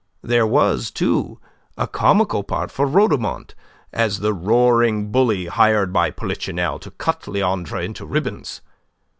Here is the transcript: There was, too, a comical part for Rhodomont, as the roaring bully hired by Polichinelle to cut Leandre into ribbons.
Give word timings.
There 0.23 0.47
was, 0.47 0.89
too, 0.89 1.39
a 1.77 1.85
comical 1.87 2.41
part 2.43 2.71
for 2.71 2.87
Rhodomont, 2.87 3.53
as 3.93 4.17
the 4.17 4.33
roaring 4.33 5.11
bully 5.11 5.45
hired 5.45 5.93
by 5.93 6.09
Polichinelle 6.09 6.79
to 6.79 6.89
cut 6.89 7.27
Leandre 7.27 7.83
into 7.83 8.07
ribbons. 8.07 8.61